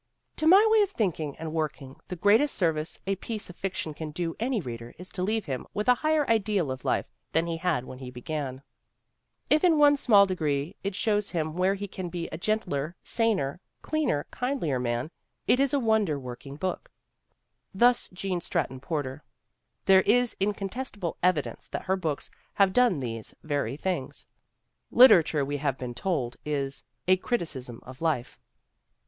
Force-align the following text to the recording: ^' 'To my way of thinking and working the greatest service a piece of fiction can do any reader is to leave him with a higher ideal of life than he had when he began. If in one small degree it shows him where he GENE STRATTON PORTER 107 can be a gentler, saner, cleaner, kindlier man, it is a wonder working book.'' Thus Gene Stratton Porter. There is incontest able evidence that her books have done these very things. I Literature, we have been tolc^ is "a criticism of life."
^' 0.33 0.35
'To 0.35 0.47
my 0.47 0.65
way 0.71 0.81
of 0.81 0.89
thinking 0.89 1.37
and 1.37 1.53
working 1.53 1.95
the 2.07 2.15
greatest 2.15 2.55
service 2.55 2.99
a 3.05 3.15
piece 3.17 3.51
of 3.51 3.55
fiction 3.55 3.93
can 3.93 4.09
do 4.09 4.35
any 4.39 4.59
reader 4.59 4.95
is 4.97 5.09
to 5.09 5.21
leave 5.21 5.45
him 5.45 5.67
with 5.75 5.87
a 5.87 5.93
higher 6.01 6.27
ideal 6.27 6.71
of 6.71 6.83
life 6.83 7.11
than 7.33 7.45
he 7.45 7.57
had 7.57 7.85
when 7.85 7.99
he 7.99 8.09
began. 8.09 8.63
If 9.51 9.63
in 9.63 9.77
one 9.77 9.95
small 9.95 10.25
degree 10.25 10.75
it 10.83 10.95
shows 10.95 11.29
him 11.29 11.53
where 11.53 11.75
he 11.75 11.87
GENE 11.87 12.09
STRATTON 12.09 12.09
PORTER 12.09 12.25
107 12.31 12.65
can 12.65 12.65
be 12.65 12.77
a 12.81 12.81
gentler, 12.81 12.95
saner, 13.03 13.61
cleaner, 13.83 14.25
kindlier 14.33 14.79
man, 14.79 15.11
it 15.45 15.59
is 15.59 15.71
a 15.71 15.79
wonder 15.79 16.17
working 16.17 16.55
book.'' 16.55 16.89
Thus 17.85 18.09
Gene 18.09 18.41
Stratton 18.41 18.79
Porter. 18.79 19.21
There 19.85 20.01
is 20.01 20.35
incontest 20.39 20.97
able 20.97 21.17
evidence 21.21 21.67
that 21.67 21.83
her 21.85 21.95
books 21.95 22.31
have 22.55 22.73
done 22.73 23.01
these 23.01 23.35
very 23.43 23.77
things. 23.77 24.25
I 24.91 24.95
Literature, 24.95 25.45
we 25.45 25.57
have 25.57 25.77
been 25.77 25.93
tolc^ 25.93 26.37
is 26.43 26.85
"a 27.07 27.17
criticism 27.17 27.81
of 27.83 28.01
life." 28.01 28.39